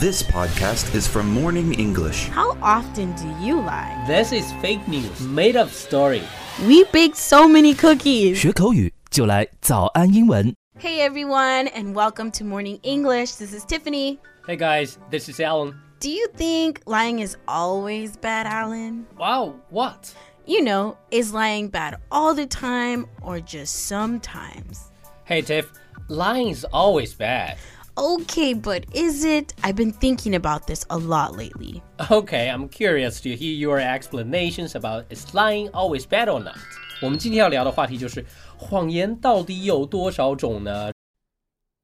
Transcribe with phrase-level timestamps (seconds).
[0.00, 2.26] This podcast is from Morning English.
[2.26, 3.94] How often do you lie?
[4.08, 6.24] This is fake news, made up story.
[6.66, 8.34] We baked so many cookies.
[8.34, 10.52] 学口语就来早安英文。
[10.80, 13.36] Hey everyone, and welcome to Morning English.
[13.36, 14.18] This is Tiffany.
[14.48, 15.74] Hey guys, this is Allen.
[16.00, 19.06] Do you think lying is always bad, Allen?
[19.16, 20.12] Wow, what?
[20.44, 24.90] You know, is lying bad all the time or just sometimes?
[25.24, 25.70] Hey Tiff,
[26.08, 27.58] lying is always bad.
[27.97, 29.53] Okay, but is it?
[29.61, 31.81] I've been thinking about this a lot lately.
[32.09, 36.55] Okay, I'm curious to hear your explanations about is lying always bad or not.
[37.01, 38.25] 我们今天要聊的话题就是
[38.57, 40.91] 谎言到底有多少种呢？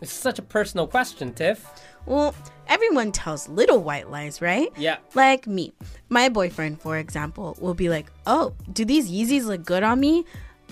[0.00, 1.66] it's such a personal question, Tiff.
[2.06, 2.34] Well,
[2.66, 4.68] everyone tells little white lies, right?
[4.76, 4.96] Yeah.
[5.14, 5.72] Like me.
[6.08, 10.24] My boyfriend, for example, will be like, Oh, do these Yeezys look good on me?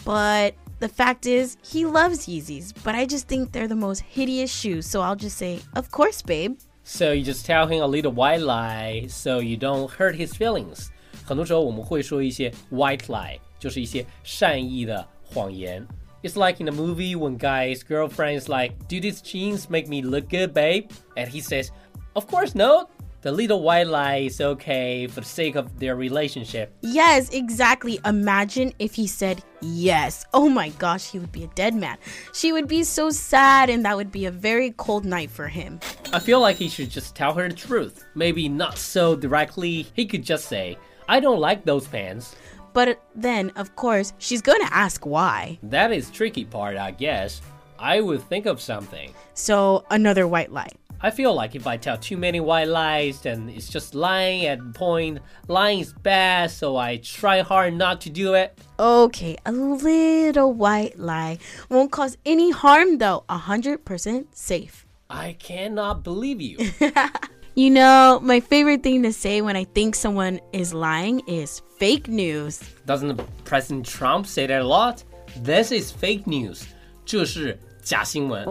[0.04, 4.50] But the fact is, he loves Yeezys, but I just think they're the most hideous
[4.50, 6.56] shoes, so I'll just say, Of course, babe.
[6.84, 10.88] So you just tell him a little white lie so you don't hurt his feelings.
[11.26, 15.86] 很多时候我们会说一些 white lie，就是一些善意的谎言。
[16.23, 20.01] It's like in a movie when guy's girlfriend is like, "Do these jeans make me
[20.01, 21.71] look good, babe?" And he says,
[22.15, 22.89] "Of course not."
[23.23, 26.73] The little white lie is okay for the sake of their relationship.
[26.81, 27.99] Yes, exactly.
[28.03, 30.25] Imagine if he said yes.
[30.33, 31.97] Oh my gosh, he would be a dead man.
[32.33, 35.79] She would be so sad, and that would be a very cold night for him.
[36.11, 38.03] I feel like he should just tell her the truth.
[38.13, 39.87] Maybe not so directly.
[39.93, 42.35] He could just say, "I don't like those pants."
[42.73, 45.59] But then, of course, she's gonna ask why.
[45.63, 47.41] That is tricky part, I guess.
[47.79, 49.13] I would think of something.
[49.33, 50.71] So, another white lie.
[51.05, 54.73] I feel like if I tell too many white lies, then it's just lying at
[54.73, 55.19] point.
[55.49, 58.57] Lying is bad, so I try hard not to do it.
[58.79, 63.25] Okay, a little white lie won't cause any harm though.
[63.27, 64.85] 100% safe.
[65.09, 66.57] I cannot believe you.
[67.54, 72.06] You know, my favorite thing to say when I think someone is lying is fake
[72.06, 72.60] news.
[72.86, 75.02] Doesn't President Trump say that a lot?
[75.42, 76.64] This is fake news.
[77.04, 78.44] 这是假新闻。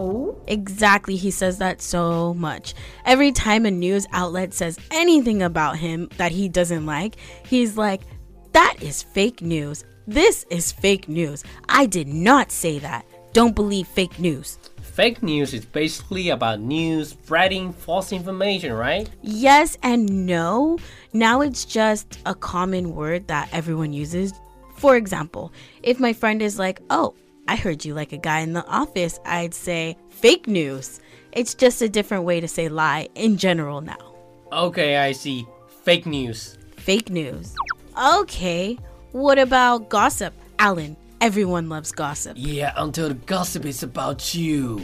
[0.46, 2.74] Exactly, he says that so much.
[3.06, 7.16] Every time a news outlet says anything about him that he doesn't like,
[7.48, 8.02] he's like,
[8.52, 9.84] That is fake news.
[10.06, 11.44] This is fake news.
[11.68, 13.04] I did not say that.
[13.32, 14.58] Don't believe fake news.
[14.93, 19.09] Fake news is basically about news spreading false information, right?
[19.23, 20.77] Yes and no.
[21.13, 24.33] Now it's just a common word that everyone uses.
[24.75, 27.15] For example, if my friend is like, Oh,
[27.47, 30.99] I heard you like a guy in the office, I'd say fake news.
[31.31, 34.13] It's just a different way to say lie in general now.
[34.51, 35.47] Okay, I see.
[35.81, 36.59] Fake news.
[36.77, 37.55] Fake news.
[37.97, 38.77] Okay,
[39.11, 40.35] what about gossip?
[40.59, 42.34] Allen, everyone loves gossip.
[42.36, 44.80] Yeah, until the gossip is about you.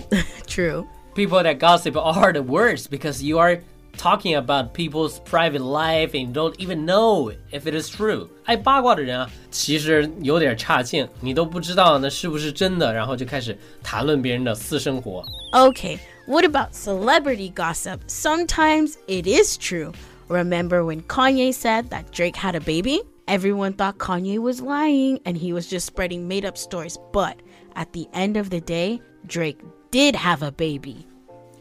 [0.47, 0.87] True.
[1.15, 3.61] people that gossip are the worst because you are
[3.97, 8.29] talking about people's private life and you don't even know if it is true.
[8.45, 15.25] 爱八卦的人啊，其实有点差劲，你都不知道那是不是真的，然后就开始谈论别人的私生活。
[15.53, 18.01] Okay, what about celebrity gossip?
[18.09, 19.93] Sometimes it is true.
[20.29, 23.03] Remember when Kanye said that Drake had a baby?
[23.30, 26.98] Everyone thought Kanye was lying and he was just spreading made up stories.
[27.14, 27.40] But
[27.76, 31.06] at the end of the day, Drake did have a baby.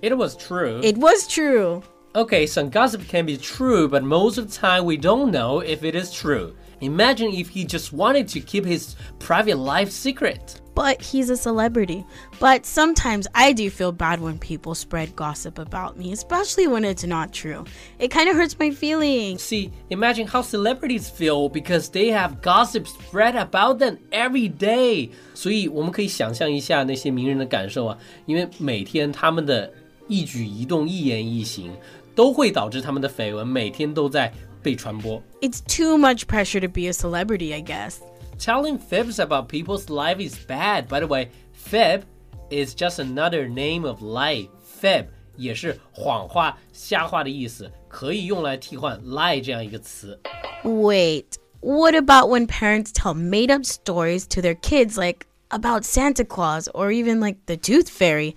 [0.01, 0.81] It was true.
[0.83, 1.83] It was true.
[2.18, 5.84] okay, some gossip can be true, but most of the time we don't know if
[5.84, 6.54] it is true.
[6.82, 10.60] Imagine if he just wanted to keep his private life secret.
[10.76, 12.04] But he's a celebrity.
[12.40, 17.06] But sometimes I do feel bad when people spread gossip about me, especially when it's
[17.06, 17.64] not true.
[18.00, 19.42] It kind of hurts my feelings.
[19.42, 25.12] See, imagine how celebrities feel because they have gossip spread about them every day.
[25.34, 29.72] 所以我们可以想象一下那些名人的感受啊，因为每天他们的
[30.10, 31.72] 一举一动、一言一行，
[32.18, 35.22] 都会导致他们的绯闻每天都在被传播。
[35.42, 37.98] It's too much pressure to be a celebrity, I guess.
[38.40, 40.88] Telling fibs about people's life is bad.
[40.88, 42.02] By the way, fib
[42.50, 44.50] is just another name of lie.
[44.82, 50.20] Fib 也是谎话、瞎话的意思，可以用来替换 lie 这样一个词。
[50.64, 51.26] Wait,
[51.62, 56.68] what about when parents tell made up stories to their kids, like about Santa Claus
[56.74, 58.36] or even like the Tooth Fairy?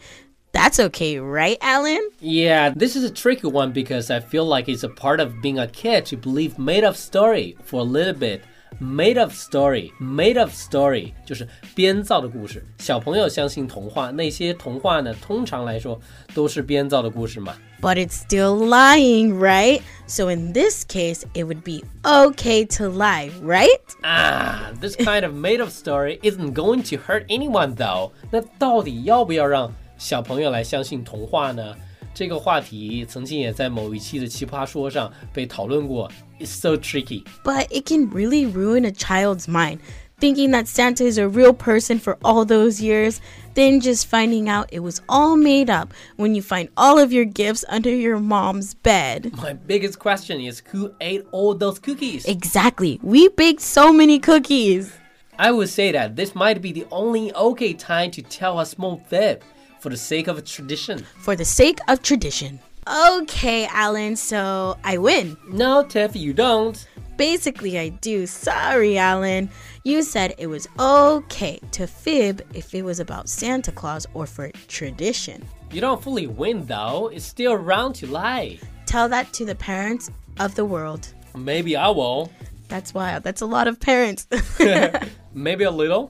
[0.54, 2.10] That's okay, right, Allen?
[2.20, 5.60] Yeah, this is a tricky one because I feel like it's a part of being
[5.60, 8.42] a kid to believe made up story for a little bit.
[8.80, 12.66] Made up story, made up story 就是编造的故事。
[12.80, 16.00] 小朋友相信童话，那些童话呢，通常来说
[16.34, 17.54] 都是编造的故事嘛。
[17.82, 19.82] But it's still lying, right?
[20.08, 23.68] So in this case, it would be okay to lie, right?
[24.04, 28.12] Ah, this kind of made up story isn't going to hurt anyone though.
[28.32, 31.75] 那到底要不要让小朋友来相信童话呢？
[32.15, 36.11] 这个话题曾经也在某一期的奇葩说上被讨论过。
[36.39, 37.25] It's so tricky.
[37.45, 39.81] But it can really ruin a child's mind.
[40.19, 43.21] Thinking that Santa is a real person for all those years,
[43.53, 47.27] then just finding out it was all made up when you find all of your
[47.27, 49.31] gifts under your mom's bed.
[49.37, 52.25] My biggest question is who ate all those cookies?
[52.25, 52.99] Exactly.
[53.03, 54.91] We baked so many cookies.
[55.39, 59.03] I would say that this might be the only okay time to tell a small
[59.11, 59.43] fib
[59.82, 61.06] for the sake of tradition.
[61.18, 62.60] For the sake of tradition.
[62.88, 65.38] Okay, Allen, so I win.
[65.48, 66.88] No, Tiff, you don't.
[67.18, 68.26] Basically, I do.
[68.26, 69.50] Sorry, Allen.
[69.84, 74.50] You said it was okay to fib if it was about Santa Claus or for
[74.68, 75.46] tradition.
[75.72, 77.08] You don't fully win though.
[77.08, 78.60] It's still around to lie.
[78.86, 81.14] Tell that to the parents of the world.
[81.36, 82.32] Maybe I will.
[82.68, 83.24] That's wild.
[83.24, 84.28] That's a lot of parents.
[85.34, 86.10] Maybe a little.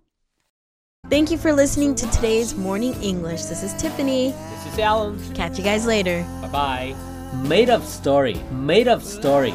[1.11, 3.43] Thank you for listening to today's Morning English.
[3.43, 4.31] This is Tiffany.
[4.31, 5.19] This is Allen.
[5.33, 6.25] Catch you guys later.
[6.41, 6.95] Bye bye.
[7.49, 8.35] Made up story.
[8.49, 9.53] Made up story.